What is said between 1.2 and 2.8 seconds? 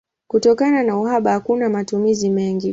hakuna matumizi mengi.